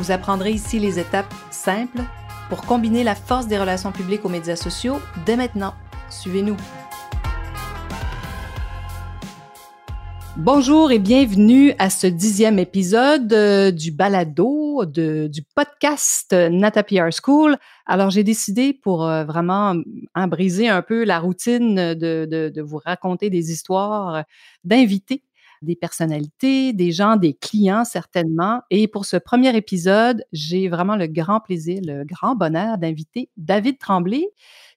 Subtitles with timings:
[0.00, 2.00] Vous apprendrez ici les étapes simples
[2.48, 5.74] pour combiner la force des relations publiques aux médias sociaux dès maintenant.
[6.08, 6.56] Suivez-nous.
[10.38, 17.58] Bonjour et bienvenue à ce dixième épisode euh, du balado du podcast Nata PR School.
[17.84, 19.74] Alors, j'ai décidé pour euh, vraiment
[20.14, 24.24] en briser un peu la routine de, vous raconter des histoires
[24.64, 25.24] d'invités
[25.62, 28.62] des personnalités, des gens, des clients certainement.
[28.70, 33.78] Et pour ce premier épisode, j'ai vraiment le grand plaisir, le grand bonheur d'inviter David
[33.78, 34.26] Tremblay,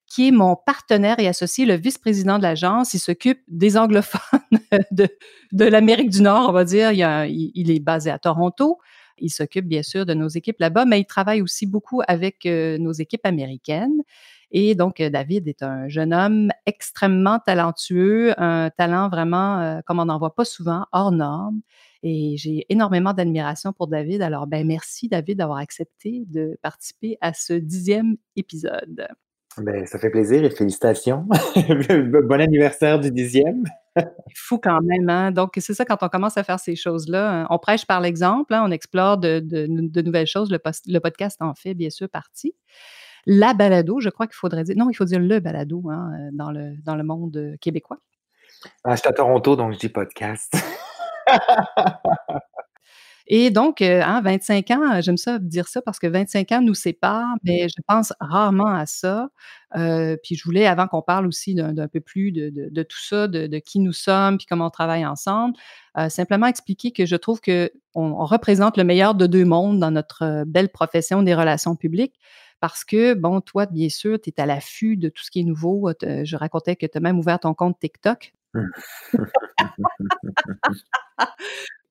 [0.08, 2.94] qui est mon partenaire et associé, le vice-président de l'agence.
[2.94, 4.39] Il s'occupe des anglophones
[4.92, 5.08] de,
[5.66, 6.92] l'Amérique du Nord, on va dire.
[6.92, 8.80] Il, il, est basé à Toronto.
[9.17, 12.78] Il s'occupe bien sûr de nos équipes là-bas, mais il travaille aussi beaucoup avec euh,
[12.78, 14.02] nos équipes américaines.
[14.56, 20.00] Et donc, euh, David est un jeune homme extrêmement talentueux, un talent vraiment euh, comme
[20.00, 21.62] on n'en voit pas souvent, hors norme.
[22.04, 24.22] Et j'ai énormément d'admiration pour David.
[24.22, 29.08] Alors, ben merci David d'avoir accepté de participer à ce dixième épisode.
[29.58, 31.28] Ben, ça fait plaisir et félicitations.
[32.23, 33.64] bon anniversaire du dixième.
[34.36, 35.32] Fou quand même, hein?
[35.32, 38.54] Donc, c'est ça, quand on commence à faire ces choses-là, hein, on prêche par l'exemple,
[38.54, 40.52] hein, on explore de, nouvelles choses.
[40.52, 42.56] Le, le, podcast en fait, bien sûr, partie.
[43.26, 46.52] La balado, je crois qu'il faudrait dire, non, il faut dire le balado hein, dans,
[46.52, 48.00] le, dans le monde québécois.
[48.84, 50.54] Ah, je suis à Toronto, donc je dis podcast.
[53.28, 56.74] Et donc, euh, 25 hein, ans, j'aime ça dire ça parce que 25 ans nous
[56.74, 59.30] séparent, mais je pense rarement à ça.
[59.78, 63.30] Euh, puis je voulais, avant qu'on parle aussi d'un peu plus de, de, tout ça,
[63.30, 65.56] de, de, qui nous sommes, puis comment on travaille ensemble,
[65.98, 69.92] euh, simplement expliquer que je trouve qu'on on représente le meilleur de deux mondes dans
[69.92, 72.16] notre euh, belle profession des relations publiques
[72.64, 75.44] parce que, bon, toi, bien sûr, tu es à l'affût de tout ce qui est
[75.44, 75.92] nouveau.
[76.02, 78.34] Je racontais que tu as même ouvert ton compte TikTok.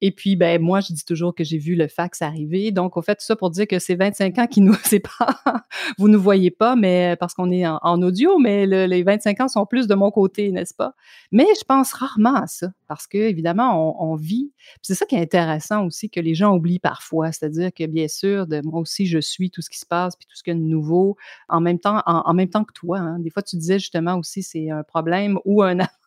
[0.04, 2.72] Et puis, ben, moi, je dis toujours que j'ai vu le fax arriver.
[2.72, 5.60] Donc, au fait, tout ça pour dire que c'est 25 ans qui nous séparent.
[5.96, 9.64] Vous ne voyez pas, mais parce qu'on est en, audio, mais les 25 ans sont
[9.64, 10.94] plus de mon côté, n'est-ce pas?
[11.30, 14.50] Mais je pense rarement à ça parce que, évidemment, on, vit.
[14.82, 17.30] C'est ça qui est intéressant aussi que les gens oublient parfois.
[17.30, 20.26] C'est-à-dire que, bien sûr, de, moi aussi, je suis tout ce qui se passe puis
[20.26, 21.16] tout ce qu'il y a de nouveau
[21.48, 22.98] en même temps, en, même temps que toi.
[22.98, 23.20] Hein.
[23.20, 25.78] Des fois, tu disais justement aussi, c'est un problème ou un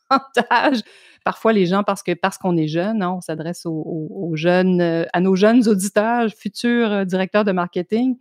[1.24, 5.06] parfois les gens, parce que parce qu'on est jeune, hein, on s'adresse aux, jeunes, euh,
[5.14, 8.18] à nos jeunes auditeurs, futurs euh, directeurs de marketing,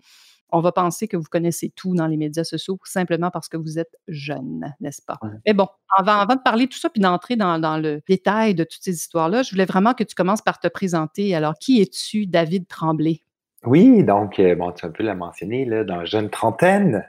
[0.50, 3.78] on va penser que vous connaissez tout dans les médias sociaux simplement parce que vous
[3.78, 5.18] êtes jeune, n'est-ce pas?
[5.46, 8.54] Mais bon, avant, avant de parler de tout ça puis d'entrer dans, dans, le détail
[8.54, 11.34] de toutes ces histoires-là, je voulais vraiment que tu commences par te présenter.
[11.34, 13.20] Alors, qui es-tu, David Tremblay?
[13.64, 17.04] Oui, donc, euh, bon, tu as un peu la mentionner, là, dans jeune trentaine.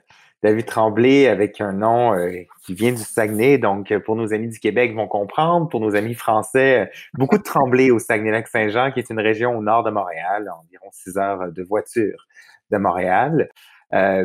[0.46, 3.58] David Tremblay avec un nom euh, qui vient du Saguenay.
[3.58, 5.68] Donc, euh, pour nos amis du Québec vont comprendre.
[5.70, 6.86] Pour nos amis français, euh,
[7.16, 11.18] beaucoup de Tremblay au Saguenay-Lac-Saint-Jean, qui est une région au nord de Montréal, environ six
[11.18, 12.28] heures de voiture
[12.70, 13.50] de Montréal.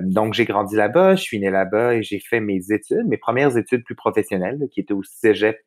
[0.03, 3.57] donc, j'ai grandi là-bas, je suis né là-bas et j'ai fait mes études, mes premières
[3.57, 5.59] études plus professionnelles, qui étaient au Cégep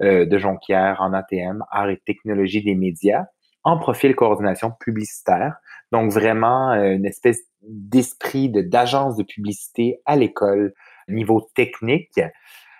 [0.00, 3.24] de Jonquière en ATM, Art et Technologie des médias,
[3.64, 5.56] en profil coordination publicitaire.
[5.92, 10.74] Donc, vraiment, une espèce d'esprit de d'agence de publicité à l'école,
[11.06, 12.18] niveau technique.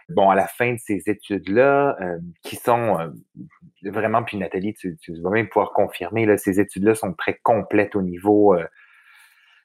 [0.09, 3.09] Bon, à la fin de ces études-là, euh, qui sont euh,
[3.85, 8.03] vraiment, puis Nathalie, tu, vas même pouvoir confirmer, là, ces études-là sont très complètes au
[8.03, 8.65] niveau euh,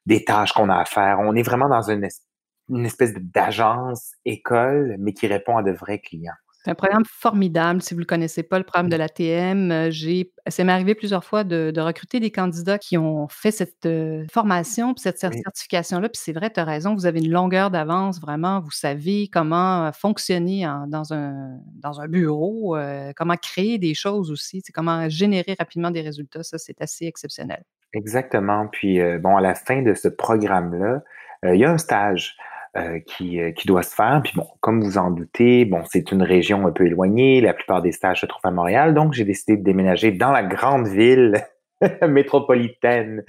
[0.06, 1.20] des tâches qu'on a à faire.
[1.20, 6.34] On est vraiment dans une espèce d'agence école, mais qui répond à de vrais clients.
[6.68, 7.82] C'est un programme formidable.
[7.82, 10.96] Si vous ne le connaissez pas, le programme de l'ATM, euh, j'ai, ça m'est arrivé
[10.96, 16.10] plusieurs fois de, recruter des candidats qui ont fait cette euh, formation, puis cette certification-là.
[16.10, 18.60] Puis c'est vrai, tu as raison, vous avez une longueur d'avance, vraiment.
[18.60, 22.76] Vous savez comment euh, fonctionner dans, un, dans un bureau,
[23.16, 26.44] comment créer des choses aussi, comment générer rapidement des résultats.
[26.44, 27.64] Ça, c'est assez exceptionnel.
[27.94, 28.68] Exactement.
[28.70, 31.02] Puis, bon, à la fin de ce programme-là,
[31.44, 32.36] il y a un stage.
[32.76, 34.22] Euh, qui, euh, qui, doit se faire.
[34.24, 37.42] Puis bon, comme vous en doutez, bon, c'est une région un peu éloignée.
[37.42, 40.44] La plupart des stages se trouvent à Montréal, donc j'ai décidé de déménager dans la
[40.44, 41.44] grande ville
[42.08, 43.24] métropolitaine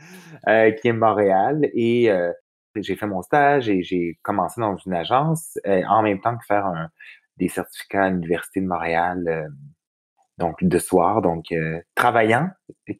[0.49, 1.71] euh, qui est Montréal.
[1.73, 2.11] Et
[2.75, 6.89] j'ai fait mon stage et j'ai commencé dans une agence en même temps que faire
[7.39, 9.51] des certificats à l'Université de Montréal.
[10.37, 11.55] donc de soir, donc
[11.95, 12.51] travaillant.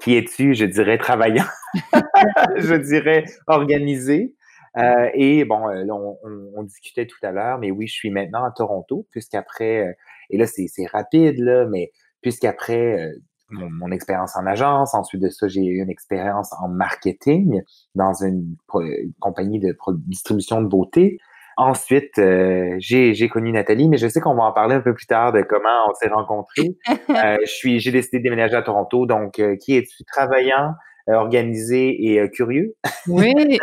[0.01, 0.55] Qui es-tu?
[0.55, 1.47] Je dirais travaillant.
[2.57, 4.35] je dirais, organisé.
[4.79, 8.51] Euh, et bon, là, on, discutait tout à l'heure, mais oui, je suis maintenant à
[8.51, 9.97] Toronto, puisqu'après,
[10.31, 13.13] et là, c'est rapide, là, mais puisqu'après
[13.51, 14.95] mon, expérience en agence.
[14.95, 17.63] Ensuite de ça, j'ai eu une expérience en marketing
[17.95, 18.57] dans une,
[19.21, 19.77] compagnie de
[20.07, 21.19] distribution de beauté.
[21.57, 25.07] Ensuite, euh, j'ai connu Nathalie, mais je sais qu'on va en parler un peu plus
[25.07, 26.77] tard de comment on s'est rencontrés.
[27.11, 29.07] euh, je suis, j'ai décidé de déménager à Toronto.
[29.07, 30.05] Donc, euh, qui es-tu?
[30.05, 32.75] Travaillant, euh, organisé et curieux?
[33.07, 33.33] oui,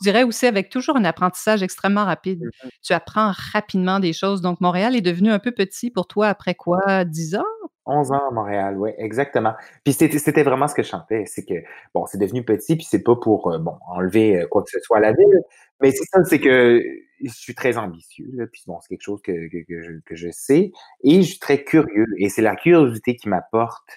[0.00, 2.42] je dirais aussi avec toujours un apprentissage extrêmement rapide.
[2.42, 2.68] Mm-hmm.
[2.82, 4.40] Tu apprends rapidement des choses.
[4.40, 7.04] Donc, Montréal est devenu un peu petit pour toi après quoi?
[7.04, 7.44] 10 ans?
[7.88, 9.54] 11 ans à Montréal, oui, exactement.
[9.82, 11.54] Puis c'était vraiment ce que je chantais, c'est que,
[11.94, 14.78] bon, c'est devenu petit, puis c'est pas pour, euh, bon, enlever euh, quoi que ce
[14.80, 15.40] soit à la ville,
[15.80, 16.82] mais c'est ça, c'est que
[17.24, 20.14] je suis très ambitieux, là, puis bon, c'est quelque chose que, que, que, je, que,
[20.14, 20.70] je, sais,
[21.02, 23.88] et je suis très curieux, et c'est la curiosité qui m'apporte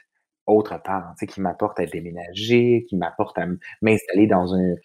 [0.47, 3.45] autre part, tu sais, qui m'apporte à déménager, qui m'apporte à
[3.81, 4.77] m'installer dans une,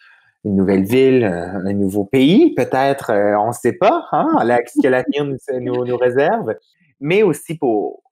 [0.45, 4.29] une nouvelle ville, euh, un nouveau pays, peut-être, on ne sait pas, hein,
[4.67, 6.55] ce que l'avenir nous, nous, nous réserve,
[7.01, 8.03] mais aussi pour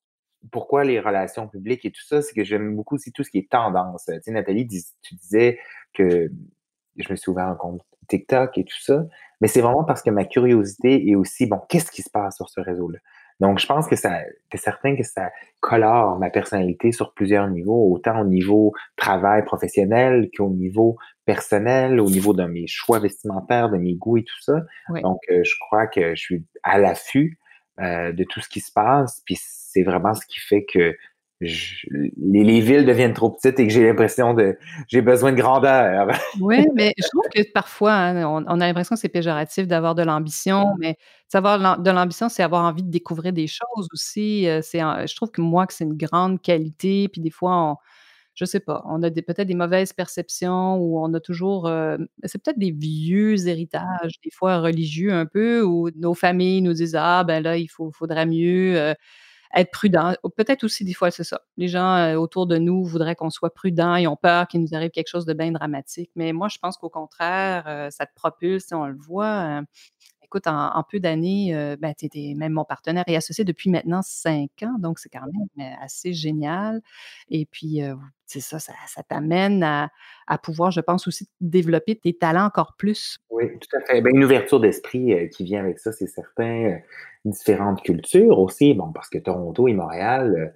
[0.53, 3.39] pourquoi les relations publiques et tout ça, c'est que j'aime beaucoup aussi tout ce qui
[3.39, 4.05] est tendance.
[4.07, 4.67] Tu sais, Nathalie,
[5.03, 5.59] tu disais
[5.95, 6.31] que
[6.97, 9.05] je me suis ouvert un compte TikTok et tout ça,
[9.41, 12.49] mais c'est vraiment parce que ma curiosité est aussi, bon, qu'est-ce qui se passe sur
[12.51, 12.99] ce réseau-là?
[13.41, 14.21] Donc, je pense que ça,
[14.51, 20.31] c'est certain que ça colore ma personnalité sur plusieurs niveaux, autant au niveau travail professionnel
[20.37, 24.61] qu'au niveau personnel, au niveau de mes choix vestimentaires, de mes goûts et tout ça.
[25.03, 27.39] Donc, euh, je crois que je suis à l'affût
[27.81, 29.23] euh, de tout ce qui se passe.
[29.25, 30.97] Puis c'est vraiment ce qui fait que
[31.41, 34.57] les, villes deviennent trop petites et que j'ai l'impression de
[34.89, 36.09] j'ai besoin de grandeur.
[36.41, 40.03] oui, mais je trouve que parfois, hein, on, a l'impression que c'est péjoratif d'avoir de
[40.03, 40.97] l'ambition, mais
[41.29, 44.49] savoir de l'ambition, c'est avoir envie de découvrir des choses aussi.
[44.49, 47.09] Euh, c'est, je trouve que moi, que c'est une grande qualité.
[47.09, 47.77] Puis des fois, on,
[48.35, 52.43] je sais pas, on a peut-être des mauvaises perceptions ou on a toujours, euh, c'est
[52.43, 57.23] peut-être des vieux héritages, des fois religieux un peu, où nos familles nous disent ah
[57.25, 58.95] ben là il faut, faudrait mieux euh,
[59.55, 60.15] être prudent.
[60.37, 61.43] Peut-être aussi des fois c'est ça.
[61.57, 64.75] Les gens euh, autour de nous voudraient qu'on soit prudent, ils ont peur qu'il nous
[64.75, 66.11] arrive quelque chose de bien dramatique.
[66.17, 69.63] Mais moi je pense qu'au contraire, ça te propulse, on le voit
[70.47, 74.51] en, peu d'années, euh, ben, tu étais même mon partenaire et associé depuis maintenant cinq
[74.63, 76.81] ans, donc c'est quand même euh, assez génial.
[77.31, 77.95] Et puis, euh,
[78.27, 78.73] c'est ça, ça,
[79.09, 79.91] t'amène à,
[80.43, 83.19] pouvoir, je pense, aussi développer tes talents encore plus.
[83.31, 84.01] Oui, tout à fait.
[84.01, 86.79] Ben, une ouverture d'esprit qui vient avec ça, c'est certain.
[87.25, 90.55] différentes cultures aussi, bon, parce que Toronto et Montréal,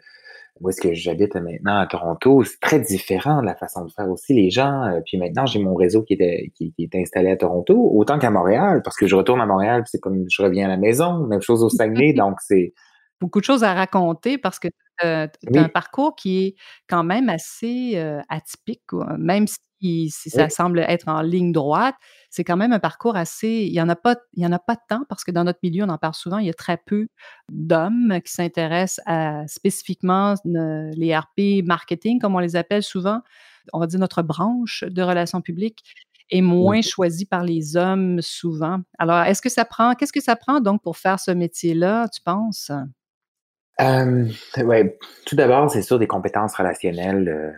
[0.61, 4.09] où est-ce que j'habite maintenant à Toronto, c'est très différent de la façon de faire
[4.11, 4.85] aussi les gens.
[4.85, 8.31] Euh, puis maintenant, j'ai mon réseau qui est, qui, est installé à Toronto, autant qu'à
[8.31, 11.43] Montréal, parce que je retourne à Montréal, c'est comme je reviens à la maison, même
[11.43, 12.73] chose au Saguenay, donc c'est
[13.21, 16.55] beaucoup de choses à raconter parce que tu as, un parcours qui est
[16.89, 21.95] quand même assez euh, atypique, même si si ça semble être en ligne droite,
[22.31, 23.65] c'est quand même un parcours assez.
[23.67, 25.61] Il n'y en, a pas, il y en a pas tant parce que dans notre
[25.63, 27.09] milieu, on en parle souvent, il y a très peu
[27.51, 33.21] d'hommes qui s'intéressent à spécifiquement les RP marketing, comme on les appelle souvent.
[33.73, 35.85] On va dire notre branche de relations publiques
[36.31, 38.81] est moins choisie par les hommes souvent.
[38.99, 42.21] Alors, est-ce que ça prend, qu'est-ce que ça prend donc pour faire ce métier-là, tu
[42.23, 42.71] penses?
[43.81, 44.29] Euh,
[44.59, 44.99] ouais.
[45.25, 47.29] Tout d'abord, c'est sûr des compétences relationnelles.
[47.29, 47.53] Euh,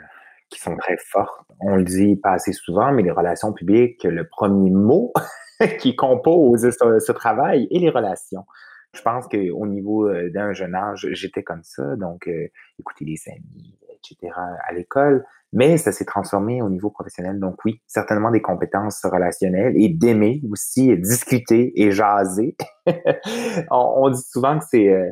[0.51, 1.47] qui sont très fortes.
[1.61, 5.13] On le dit pas assez souvent, mais les relations publiques, le premier mot
[5.79, 8.45] qui compose ce, travail est les relations.
[8.93, 13.21] Je pense qu'au niveau euh, d'un jeune âge, j'étais comme ça, donc euh, écouter les
[13.29, 14.33] amis, etc.
[14.37, 17.39] à l'école, mais ça s'est transformé au niveau professionnel.
[17.39, 22.57] Donc oui, certainement des compétences relationnelles et d'aimer aussi discuter et jaser.
[23.71, 25.11] on, dit souvent que c'est euh,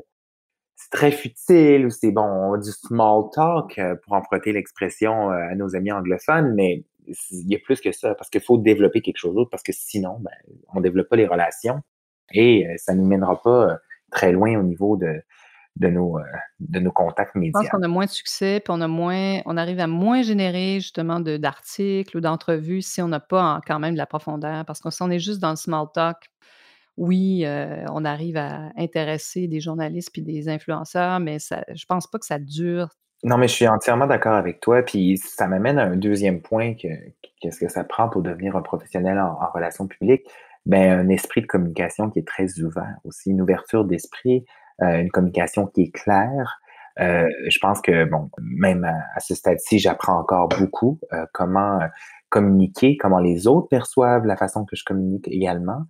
[0.79, 5.55] c'est très futile ou c'est bon du small talk euh, pour emprunter l'expression euh, à
[5.57, 6.85] nos amis anglophones, mais
[7.31, 9.73] il y a plus que ça parce qu'il faut développer quelque chose d'autre parce que
[9.73, 10.31] sinon, ben,
[10.73, 11.81] on développe pas les relations
[12.33, 13.79] et euh, ça ne nous mènera pas
[14.13, 15.21] très loin au niveau de,
[15.77, 16.19] de nos,
[16.61, 17.61] de nos contacts médias.
[17.61, 20.23] Je pense qu'on a moins de succès, puis on a moins, on arrive à moins
[20.23, 24.65] générer justement d'articles ou d'entrevues si on n'a pas quand même de la profondeur.
[24.65, 26.31] Parce que si on est juste dans le small talk,
[26.99, 32.09] oui, euh, on arrive à intéresser des journalistes puis des influenceurs, mais ça, je pense
[32.09, 32.89] pas que ça dure.
[33.23, 34.83] Non, mais je suis entièrement d'accord avec toi.
[34.83, 36.89] Puis ça m'amène à un deuxième point que
[37.41, 40.27] qu'est-ce que ça prend pour devenir un professionnel en, relations publiques?
[40.67, 44.45] Ben, un esprit de communication qui est très ouvert aussi, une ouverture d'esprit,
[44.83, 46.61] euh, une communication qui est claire.
[46.99, 50.99] Euh, je pense que, bon, même à, ce stade-ci, j'apprends encore beaucoup
[51.33, 51.79] comment
[52.29, 55.85] communiquer, comment les autres perçoivent la façon que je communique également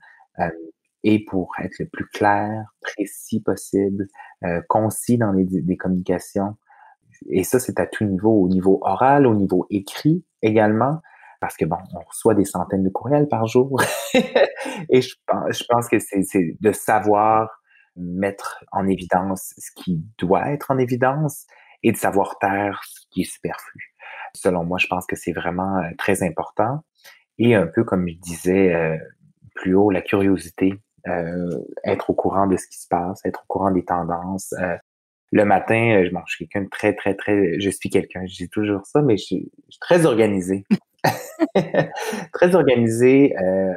[1.09, 4.09] et pour être le plus clair, précis possible,
[4.45, 6.59] euh, concis dans les, les, communications.
[7.31, 11.01] Et ça, c'est à tout niveau, au niveau oral, au niveau écrit également.
[11.41, 13.81] parce que bon, on reçoit des centaines de courriels par jour.
[14.91, 15.15] Et je
[15.49, 17.63] je pense que c'est de savoir
[17.97, 21.47] mettre en évidence ce qui doit être en évidence
[21.83, 23.95] et de savoir taire ce qui est superflu.
[24.35, 26.85] Selon moi, je pense que c'est vraiment euh, très important.
[27.39, 28.99] Et un peu comme je disais euh,
[29.55, 30.75] plus haut, la curiosité,
[31.85, 34.55] être au courant de ce qui se passe, être au courant des tendances.
[35.33, 38.35] le matin, je, bon, je suis quelqu'un de très, très, très, je suis quelqu'un, je
[38.35, 40.65] dis toujours ça, mais je suis, je suis très organisé.
[42.33, 43.35] très organisé.
[43.39, 43.75] Euh,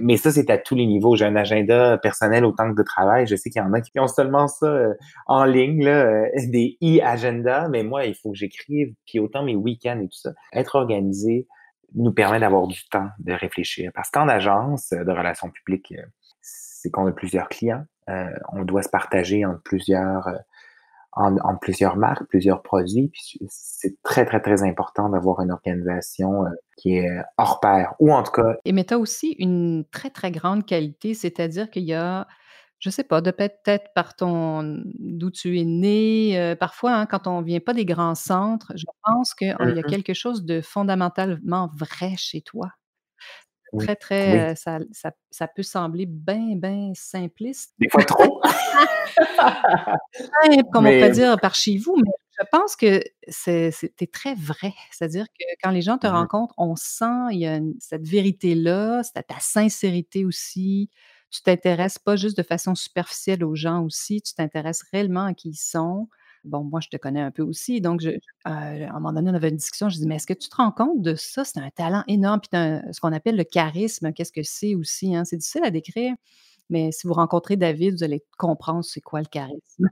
[0.00, 1.14] mais ça, c'est à tous les niveaux.
[1.14, 3.26] J'ai un agenda personnel autant que de travail.
[3.26, 4.94] Je sais qu'il y en a qui ont seulement ça euh,
[5.26, 9.54] en ligne, là, euh, des e-agenda, mais moi, il faut que j'écrive, puis autant mes
[9.54, 10.32] week-ends et tout ça.
[10.52, 11.46] Être organisé
[11.94, 13.92] nous permet d'avoir du temps de réfléchir.
[13.94, 15.94] Parce qu'en agence de relations publiques,
[16.44, 17.84] c'est qu'on a plusieurs clients.
[18.52, 20.28] on doit se partager entre plusieurs
[21.16, 23.10] en, plusieurs marques, plusieurs produits.
[23.48, 27.08] c'est très, très, très important d'avoir une organisation euh, qui est
[27.38, 28.56] hors pair, ou en tout cas.
[28.64, 32.26] Et mais tu as aussi une très, très grande qualité, c'est-à-dire qu'il y a,
[32.80, 37.26] je sais pas, de peut-être par ton d'où tu es né, euh, parfois, hein, quand
[37.26, 39.86] on vient pas des grands centres, je pense qu'il y a mm-hmm.
[39.88, 42.70] quelque chose de fondamentalement vrai chez toi.
[43.78, 47.74] Très, très, euh, ça, ça, ça, peut sembler bien, bien simpliste.
[47.78, 48.40] Des fois trop.
[50.72, 53.72] comme on peut dire par chez vous, mais je pense que c'est
[54.12, 54.72] très vrai.
[54.90, 59.02] C'est-à-dire que quand les gens te mmh rencontrent, on sent il y a cette vérité-là,
[59.02, 60.90] c'est ta sincérité aussi.
[61.30, 65.50] Tu t'intéresses pas juste de façon superficielle aux gens aussi, tu t'intéresses réellement à qui
[65.50, 66.08] ils sont.
[66.44, 67.80] Bon, moi, je te connais un peu aussi.
[67.80, 69.88] Donc, je, euh, à un moment donné, on avait une discussion.
[69.88, 71.44] Je dis, mais est-ce que tu te rends compte de ça?
[71.44, 72.40] C'est un talent énorme.
[72.40, 75.14] Puis, ce qu'on appelle le charisme, qu'est-ce que c'est aussi?
[75.16, 75.24] Hein?
[75.24, 76.14] C'est difficile à décrire.
[76.70, 79.88] Mais si vous rencontrez David, vous allez comprendre c'est quoi le charisme.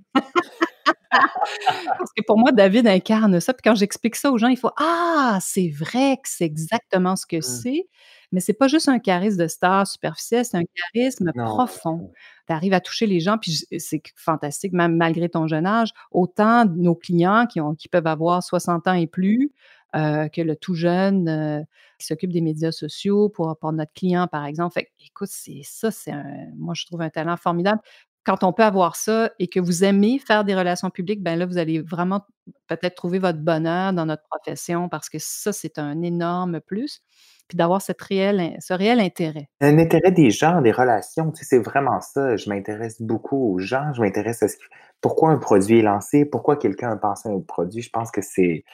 [1.12, 3.52] Parce que pour moi, David incarne ça.
[3.52, 7.26] Puis quand j'explique ça aux gens, il faut Ah, c'est vrai que c'est exactement ce
[7.26, 7.42] que mmh.
[7.42, 7.88] c'est.
[8.32, 10.64] Mais c'est pas juste un charisme de star superficiel, c'est un
[10.94, 12.10] charisme profond.
[12.46, 15.90] Tu arrives à toucher les gens, puis c'est fantastique, même malgré ton jeune âge.
[16.10, 19.52] Autant nos clients qui, ont, qui peuvent avoir 60 ans et plus,
[19.94, 21.60] euh, que le tout jeune euh,
[21.98, 24.72] qui s'occupe des médias sociaux pour, pour notre client, par exemple.
[24.72, 27.82] Fait écoute, c'est ça, c'est un, moi, je trouve un talent formidable
[28.24, 31.46] quand on peut avoir ça et que vous aimez faire des relations publiques, ben là,
[31.46, 32.22] vous allez vraiment
[32.68, 37.00] peut-être trouver votre bonheur dans notre profession parce que ça, c'est un énorme plus.
[37.48, 39.48] Puis d'avoir ce réel intérêt.
[39.60, 42.36] Un intérêt des gens, des relations, tu sais, c'est vraiment ça.
[42.36, 43.92] Je m'intéresse beaucoup aux gens.
[43.94, 44.56] Je m'intéresse à ce
[45.00, 47.82] pourquoi un produit est lancé, pourquoi quelqu'un a pensé à un produit.
[47.82, 48.64] Je pense que c'est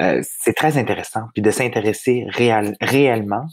[0.00, 1.28] euh, c'est très intéressant.
[1.32, 3.46] Puis de s'intéresser réellement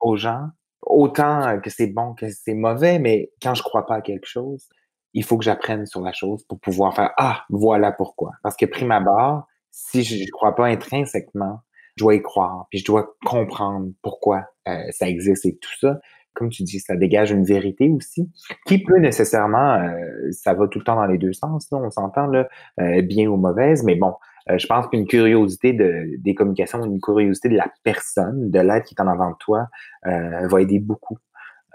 [0.00, 0.48] aux gens,
[0.86, 4.68] autant que c'est bon que c'est mauvais, mais quand je crois pas à quelque chose,
[5.12, 8.32] il faut que j'apprenne sur la chose pour pouvoir faire Ah, voilà pourquoi.
[8.42, 11.60] Parce que prime abord, si je ne crois pas intrinsèquement,
[11.96, 15.98] je dois y croire, puis je dois comprendre pourquoi euh, ça existe et tout ça.
[16.34, 18.30] Comme tu dis, ça dégage une vérité aussi,
[18.66, 21.90] qui peut nécessairement, euh, ça va tout le temps dans les deux sens, là, on
[21.90, 22.46] s'entend là,
[22.80, 24.12] euh, bien ou mauvaise, mais bon,
[24.50, 28.86] euh, je pense qu'une curiosité de, des communications, une curiosité de la personne, de l'être
[28.86, 29.66] qui est en avant de toi,
[30.06, 31.18] euh, va aider beaucoup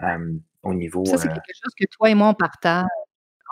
[0.02, 1.04] euh, au niveau.
[1.04, 2.86] Ça, c'est quelque chose que toi et moi, on partage.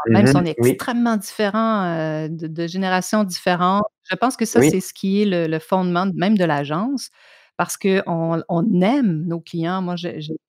[0.09, 4.81] Même si on est extrêmement différents, de, de, générations différentes, je pense que ça, c'est
[4.81, 7.11] ce qui est le, le, fondement même de l'agence
[7.61, 9.83] parce qu'on on aime nos clients.
[9.83, 9.95] Moi,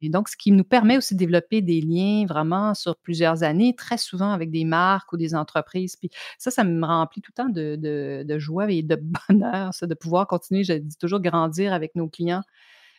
[0.04, 3.98] donc, ce qui nous permet aussi de développer des liens vraiment sur plusieurs années, très
[3.98, 5.98] souvent avec des marques ou des entreprises.
[5.98, 8.96] Puis ça, ça me remplit tout le temps de, joie et de
[9.28, 12.44] bonheur, de pouvoir continuer, je dis toujours, grandir avec nos clients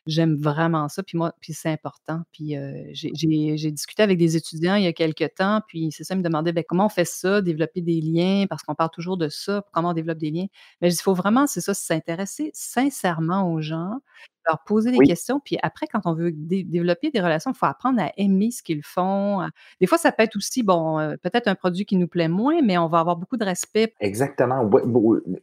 [0.06, 2.22] J'aime vraiment ça, puis moi puis c'est important.
[2.32, 6.14] Puis, euh, j'ai discuté avec des étudiants il y a quelques temps, puis c'est ça,
[6.14, 9.16] ils me demandaient: «Beh, comment on fait ça, développer des liens?» parce qu'on parle toujours
[9.16, 10.46] de ça, comment on développe des liens.
[10.80, 14.00] Mais il faut vraiment, c'est ça, s'intéresser sincèrement aux gens,
[14.48, 18.00] leur poser des questions, puis après, quand on veut développer des relations, il faut apprendre
[18.02, 19.48] à aimer ce qu'ils font,
[19.80, 22.60] des fois, ça peut être aussi, bon, euh, peut-être un produit qui nous plaît moins,
[22.60, 23.94] mais on va avoir beaucoup de respect.
[24.00, 24.68] Exactement.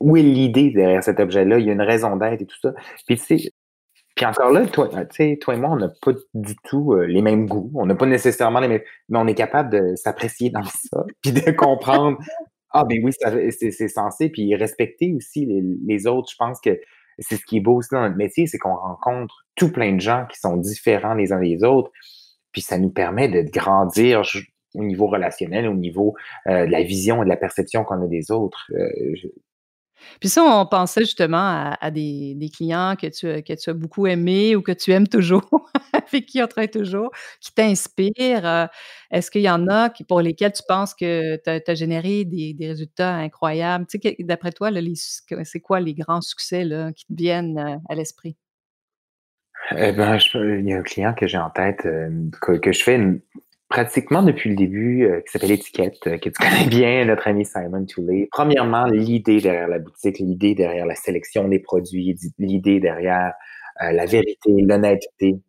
[0.01, 1.59] Où est l'idée derrière cet objet-là?
[1.59, 2.73] Il y a une raison d'être et tout ça.
[3.07, 3.51] Puis tu sais
[4.19, 7.47] puis encore là, toi, toi et moi, on n'a pas du tout euh, les mêmes
[7.47, 7.71] goûts.
[7.73, 8.81] On n'a pas nécessairement les mêmes.
[9.07, 12.17] Mais on est capable de s'apprécier dans ça, puis de comprendre.
[12.71, 15.47] Ah, ben oui, c'est censé, puis respecter aussi
[15.87, 16.29] les, autres.
[16.29, 16.81] Je pense que
[17.17, 20.01] c'est ce qui est beau aussi dans notre métier, c'est qu'on rencontre tout plein de
[20.01, 21.89] gens qui sont différents les uns des autres.
[22.51, 24.23] Puis ça nous permet de grandir
[24.75, 26.13] au niveau relationnel, au niveau
[26.47, 28.69] euh, de la vision et de la perception qu'on a des autres.
[28.73, 29.15] Euh,
[30.19, 34.61] puis ça, on pensait justement à, des, clients que tu, que as beaucoup aimés ou
[34.61, 38.45] que tu aimes toujours, avec qui on travaille toujours, qui t'inspirent.
[38.45, 38.65] Euh,
[39.11, 42.55] est-ce qu'il y en a qui, pour lesquels tu penses que tu as, généré des,
[42.59, 43.85] résultats incroyables?
[43.87, 44.69] Tu sais, d'après toi,
[45.43, 48.35] c'est quoi les grands succès qui te viennent euh, à l'esprit?
[49.75, 52.09] Eh ben, il y a un client que j'ai en tête, euh,
[52.41, 52.99] que, je fais
[53.69, 57.85] pratiquement depuis le début, euh, qui s'appelle Étiquette, que tu connais bien, notre ami Simon
[57.85, 58.27] Toulé.
[58.31, 63.33] Premièrement, l'idée derrière la boutique, l'idée derrière la sélection des produits, l'idée derrière
[63.81, 65.39] la vérité, l'honnêteté,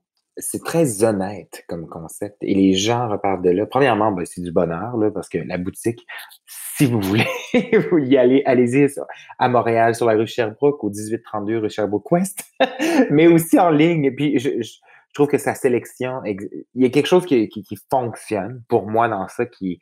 [0.41, 3.67] c'est très honnête comme concept et les gens repartent de là.
[3.67, 6.07] Premièrement, ben, c'est du bonheur là, parce que la boutique,
[6.47, 7.27] si vous voulez
[7.91, 8.87] vous y aller, allez-y
[9.39, 12.45] à Montréal sur la rue Sherbrooke au 1832 rue Sherbrooke West,
[13.11, 14.05] mais aussi en ligne.
[14.05, 14.50] Et puis je,
[15.14, 19.09] trouve que sa sélection, il y a quelque chose qui, qui, qui fonctionne pour moi
[19.09, 19.81] dans ça qui est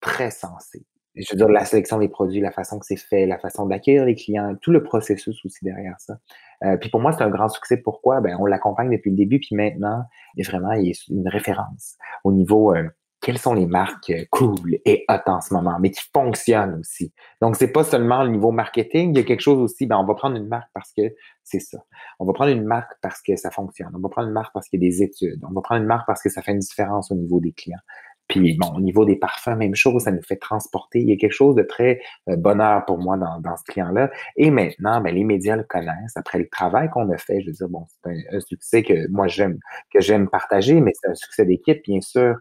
[0.00, 0.86] très sensé
[1.16, 4.04] je veux dire, la sélection des produits, la façon que c'est fait, la façon d'accueillir
[4.04, 6.18] les clients, tout le processus aussi derrière ça.
[6.64, 7.76] Euh, puis pour moi, c'est un grand succès.
[7.76, 8.20] Pourquoi?
[8.20, 10.04] Ben, on l'accompagne depuis le début, puis maintenant,
[10.36, 12.88] et vraiment, il est une référence au niveau euh,
[13.20, 17.12] quelles sont les marques euh, cool et hot en ce moment, mais qui fonctionnent aussi.
[17.40, 20.04] Donc, c'est pas seulement le niveau marketing, il y a quelque chose aussi, ben, on
[20.04, 21.02] va prendre une marque parce que
[21.44, 21.78] c'est ça.
[22.18, 23.90] On va prendre une marque parce que ça fonctionne.
[23.94, 25.40] On va prendre une marque parce qu'il y a des études.
[25.48, 27.78] On va prendre une marque parce que ça fait une différence au niveau des clients.
[28.30, 31.00] Puis bon, au niveau des parfums, même chose, ça nous fait transporter.
[31.00, 34.08] Il y a quelque chose de très euh, bonheur pour moi dans, dans ce client-là.
[34.36, 36.16] Et maintenant, ben, les médias le connaissent.
[36.16, 39.26] Après le travail qu'on a fait, je veux dire, bon, c'est un, succès que moi
[39.26, 39.58] j'aime,
[39.92, 42.36] que j'aime partager, mais c'est un succès d'équipe, bien sûr.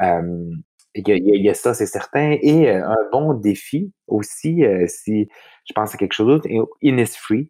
[0.00, 0.50] Euh,
[0.94, 2.36] il, y a, ça, c'est certain.
[2.40, 5.28] Et euh, un bon défi aussi, si
[5.64, 6.48] je pense à quelque chose d'autre,
[6.82, 7.48] Innisfree,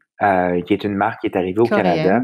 [0.67, 2.23] qui est une marque qui est arrivée au Canada.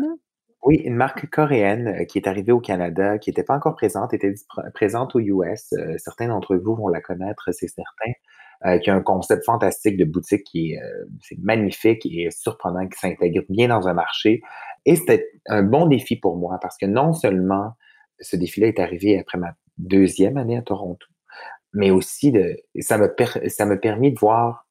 [0.64, 4.12] Oui, une marque coréenne euh, qui est arrivée au Canada, qui n'était pas encore présente,
[4.12, 4.34] était
[4.74, 5.72] présente aux US.
[5.72, 8.12] Euh, certains d'entre vous vont la connaître, c'est certain.
[8.66, 10.80] Euh, qui a un concept fantastique de boutique qui est,
[11.38, 14.42] magnifique et surprenant, qui s'intègre bien dans un marché.
[14.84, 17.74] Et c'était un bon défi pour moi parce que non seulement
[18.18, 21.06] ce défi-là est arrivé après ma deuxième année à Toronto,
[21.72, 23.08] mais aussi de, ça me
[23.48, 24.68] ça m'a permis de voir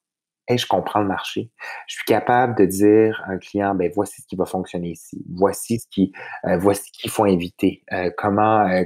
[0.56, 1.50] je comprends le marché.
[1.86, 5.22] Je suis capable de dire à un client, ben voici ce qui va fonctionner ici,
[5.34, 6.12] voici ce qui,
[6.46, 8.84] euh, voici qu'il faut inviter, euh, comment, euh,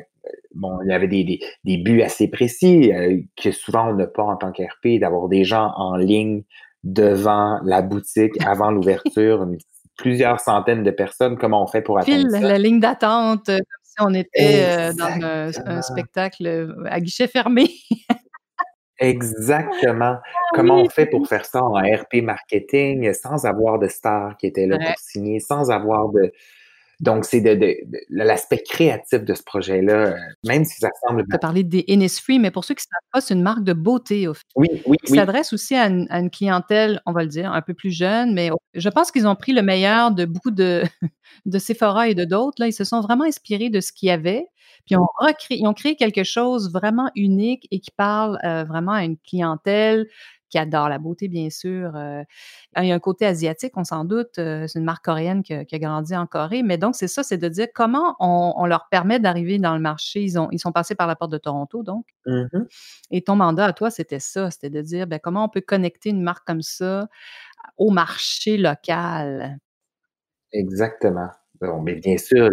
[0.54, 2.90] bon, il y avait des, des, des buts assez précis
[3.40, 6.42] que souvent on n'a pas en tant qu'RP, d'avoir des gens en ligne
[6.82, 9.46] devant la boutique avant l'ouverture,
[9.96, 12.40] plusieurs centaines de personnes, comment on fait pour atteindre ça?
[12.40, 13.50] la ligne d'attente,
[14.00, 17.70] on était dans un, spectacle à guichet fermé.
[18.98, 20.18] Exactement.
[20.52, 24.46] Ah Comment on fait pour faire ça en RP marketing sans avoir de stars qui
[24.46, 26.30] étaient là pour signer, sans avoir de.
[27.02, 27.76] Donc, c'est de,
[28.10, 31.24] l'aspect créatif de ce projet-là, euh, même si ça semble.
[31.28, 33.64] Tu as parlé des Innisfree, mais pour ceux qui ne savent pas, c'est une marque
[33.64, 34.28] de beauté.
[34.28, 34.44] Au fait.
[34.54, 34.96] Oui, oui.
[35.04, 38.50] Qui s'adresse aussi à une, clientèle, on va le dire, un peu plus jeune, mais
[38.74, 40.84] je pense qu'ils ont pris le meilleur de beaucoup de,
[41.44, 42.56] de Sephora et de d'autres.
[42.60, 44.46] Là, ils se sont vraiment inspirés de ce qu'il y avait.
[44.86, 45.06] Puis on
[45.50, 50.06] ils ont créé quelque chose vraiment unique et qui parle euh, vraiment à une clientèle
[50.52, 51.96] qui adore la beauté, bien sûr.
[51.96, 52.22] Euh,
[52.76, 54.34] il y a un côté asiatique, on s'en doute.
[54.34, 56.62] C'est une marque coréenne qui, a grandi en Corée.
[56.62, 60.22] Mais donc, c'est ça, c'est de dire comment on, leur permet d'arriver dans le marché.
[60.22, 62.06] Ils, ont, ils sont passés par la porte de Toronto, donc.
[62.26, 62.46] Mmh
[63.10, 64.50] et ton mandat à toi, c'était ça.
[64.50, 67.08] C'était de dire ben, comment on peut connecter une marque comme ça
[67.76, 69.58] au marché local?
[70.52, 71.30] Exactement
[71.82, 72.48] mais bien sûr,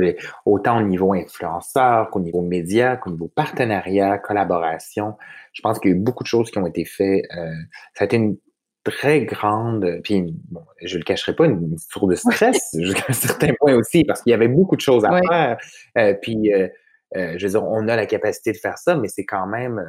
[0.46, 5.16] autant au niveau influenceur qu'au niveau média, qu'au niveau partenariat, collaboration,
[5.54, 7.26] je pense qu'il y a eu beaucoup de choses qui ont été faites.
[7.36, 7.52] Euh,
[7.94, 8.38] ça a été une
[8.84, 13.54] très grande, puis bon, je le cacherai pas, une, source de stress jusqu'à un certain
[13.60, 15.58] point aussi, parce qu'il y avait beaucoup de choses à faire.
[15.98, 16.68] Euh, puis, euh,
[17.14, 19.84] je veux dire, on a la capacité de faire ça, mais c'est quand même,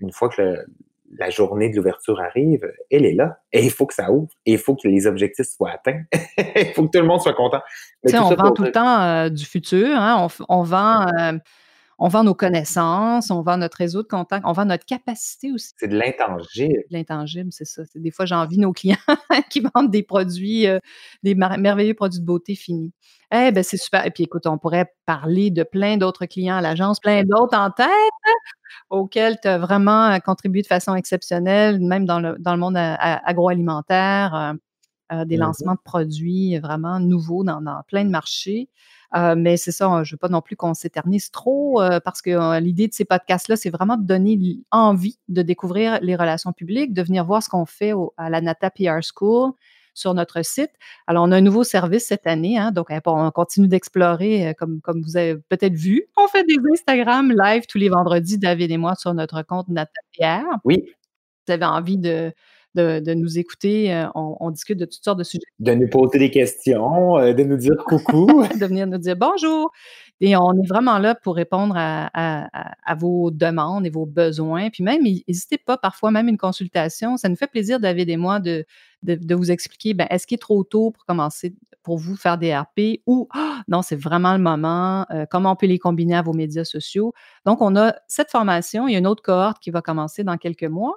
[0.00, 0.66] une fois que le,
[1.16, 3.38] la journée de l'ouverture arrive, elle est là.
[3.52, 4.28] Et il faut que ça ouvre.
[4.46, 6.02] Et il faut que les objectifs soient atteints.
[6.56, 7.62] il faut que tout le monde soit content.
[8.04, 9.88] on vend tout le temps euh, du futur.
[9.96, 10.28] Hein.
[10.48, 11.32] On, vend, euh,
[11.98, 15.72] on vend nos connaissances, on vend notre réseau de contacts, on vend notre capacité aussi.
[15.76, 16.84] C'est de l'intangible.
[16.90, 17.82] L'intangible, c'est ça.
[17.94, 18.96] Des fois, j'envie nos clients
[19.50, 20.78] qui vendent des produits, euh,
[21.22, 22.92] des merveilleux produits de beauté finis.
[23.32, 24.06] Eh bien, c'est super.
[24.06, 27.70] Et puis, écoute, on pourrait parler de plein d'autres clients à l'agence, plein d'autres en
[27.70, 27.88] tête
[28.90, 32.76] auxquels tu as vraiment euh, contribué de façon exceptionnelle, même dans le, dans le monde
[32.76, 34.52] agroalimentaire, euh,
[35.12, 38.68] euh, des mmh lancements de produits vraiment nouveaux dans, plein de marchés.
[39.12, 42.88] Mais c'est ça, je ne veux pas non plus qu'on s'éternise trop parce que l'idée
[42.88, 44.38] de ces podcasts-là, c'est vraiment de donner
[44.70, 48.70] envie de découvrir les relations publiques, de venir voir ce qu'on fait à la Nata
[48.70, 49.52] PR School,
[49.98, 50.70] sur notre site.
[51.06, 54.80] Alors, on a un nouveau service cette année, hein, donc on continue d'explorer, euh, comme,
[54.80, 56.06] comme vous avez peut-être vu.
[56.16, 60.44] On fait des Instagram live tous les vendredis, David et moi, sur notre compte Nathalie.
[60.64, 60.84] Oui.
[61.46, 62.32] Vous avez envie de,
[62.78, 63.92] de, nous écouter.
[63.92, 65.42] Euh, on, discute de toutes sortes de sujets.
[65.58, 68.42] De nous poser des questions, euh, de nous dire coucou.
[68.60, 69.72] de venir nous dire bonjour.
[70.20, 74.68] Et on est vraiment là pour répondre à, vos demandes et vos besoins.
[74.70, 77.16] Puis même, n'hésitez pas, parfois même une consultation.
[77.16, 78.64] Ça nous fait plaisir, David et moi, de,
[79.02, 82.54] de, vous expliquer, ben, est-ce qu'il est trop tôt pour commencer, pour vous faire des
[82.54, 86.22] RP ou «Ah, non, c'est vraiment le moment, euh, comment on peut les combiner à
[86.22, 87.12] vos médias sociaux?
[87.46, 88.88] Donc, on a cette formation.
[88.88, 90.96] Il y a une autre cohorte qui va commencer dans quelques mois.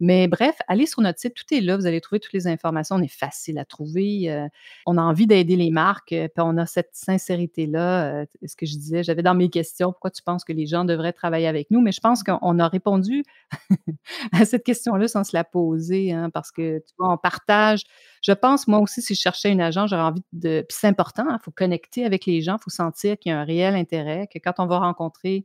[0.00, 2.96] Mais bref, allez sur notre site, tout est là, vous allez trouver toutes les informations.
[2.96, 4.30] On est facile à trouver.
[4.30, 4.48] Euh,
[4.86, 8.22] on a envie d'aider les marques, euh, puis on a cette sincérité-là.
[8.22, 10.86] Euh, ce que je disais, j'avais dans mes questions, pourquoi tu penses que les gens
[10.86, 11.82] devraient travailler avec nous?
[11.82, 13.24] Mais je pense qu'on a répondu
[14.32, 17.82] à cette question-là sans se la poser, hein, parce que tu vois, on partage.
[18.22, 20.64] Je pense, moi aussi, si je cherchais une agent, j'aurais envie de.
[20.66, 23.34] Puis c'est important, il hein, faut connecter avec les gens, il faut sentir qu'il y
[23.34, 25.44] a un réel intérêt, que quand on va rencontrer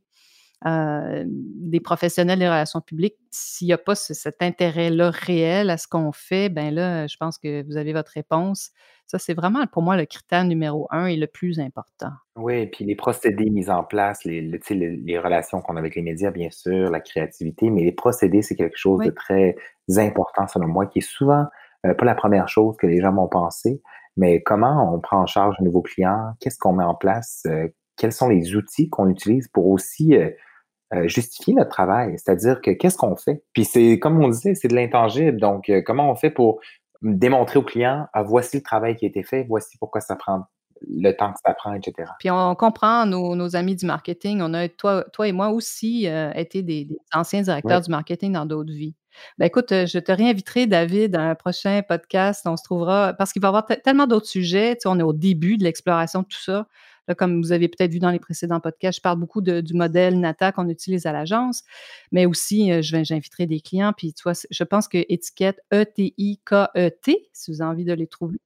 [0.64, 6.12] des professionnels des relations publiques, s'il n'y a pas cet intérêt-là réel à ce qu'on
[6.12, 8.72] fait, ben là, je pense que vous avez votre réponse.
[9.08, 12.10] Ça, c'est vraiment pour moi le critère numéro un et le plus important.
[12.36, 16.02] Oui, et puis les procédés mis en place, les, les, relations qu'on a avec les
[16.02, 19.56] médias, bien sûr, la créativité, mais les procédés, c'est quelque chose de très
[19.98, 21.46] important, selon moi, qui est souvent
[21.86, 23.82] euh, pas la première chose que les gens vont penser,
[24.18, 27.68] mais comment on prend en charge un nouveau client, qu'est-ce qu'on met en place, euh,
[27.98, 32.16] quels sont les outils qu'on utilise pour aussi euh, justifier notre travail?
[32.18, 33.44] C'est-à-dire que qu'est-ce qu'on fait?
[33.54, 35.40] Puis c'est, comme on disait, c'est de l'intangible.
[35.40, 36.60] Donc, euh, comment on fait pour
[37.02, 40.46] démontrer au client, ah, voici le travail qui a été fait, voici pourquoi ça prend
[40.88, 42.10] le temps que ça prend, etc.
[42.20, 44.42] Puis on comprend nos, amis du marketing.
[44.42, 48.46] On a, toi, toi et moi aussi, euh, été des, anciens directeurs du marketing dans
[48.46, 48.96] d'autres vies.
[49.38, 52.46] Ben écoute, je te réinviterai, David, à un prochain podcast.
[52.46, 54.76] On se trouvera, parce qu'il va y avoir tellement d'autres sujets.
[54.76, 56.68] Tu sais, on est au début de l'exploration de tout ça
[57.14, 60.52] comme vous avez peut-être vu dans les précédents podcasts, je parle beaucoup du modèle NATA
[60.52, 61.64] qu'on utilise à l'agence,
[62.12, 63.94] mais aussi, euh, j'inviterai des clients.
[63.96, 68.40] Puis, tu vois, je pense que étiquette E-T-I-K-E-T, si vous avez envie de les trouver.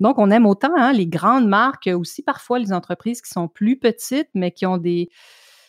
[0.00, 3.78] Donc, on aime autant hein, les grandes marques, aussi parfois les entreprises qui sont plus
[3.78, 5.10] petites, mais qui ont des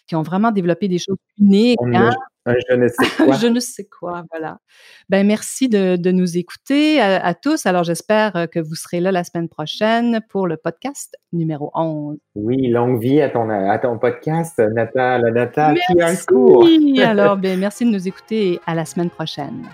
[0.08, 1.78] qui ont vraiment développé des choses uniques.
[1.94, 2.10] Hein?
[2.46, 3.36] Un je ne sais quoi.
[3.36, 4.58] je ne sais quoi, voilà.
[5.10, 7.66] Ben, merci de, nous écouter à, tous.
[7.66, 12.18] Alors, j'espère euh, que vous serez là la semaine prochaine pour le podcast numéro 11.
[12.36, 17.02] Oui, longue vie à ton, à ton podcast, Nata, la Nata merci.
[17.02, 19.68] Alors, ben, merci de nous écouter et à la semaine prochaine.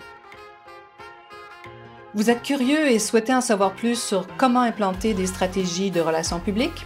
[2.16, 6.40] Vous êtes curieux et souhaitez en savoir plus sur comment implanter des stratégies de relations
[6.40, 6.86] publiques?